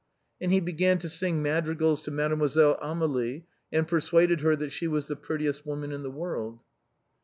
And 0.41 0.51
he 0.51 0.59
began 0.59 0.97
to 0.97 1.09
sing 1.09 1.43
madrigals 1.43 2.01
to 2.01 2.09
Mademoiselle 2.09 2.79
Amélie, 2.81 3.43
and 3.71 3.87
persuaded 3.87 4.41
her 4.41 4.55
that 4.55 4.71
she 4.71 4.87
was 4.87 5.05
the 5.05 5.15
prettiest 5.15 5.63
woman 5.63 5.91
in 5.91 6.01
the 6.01 6.09
world. 6.09 6.59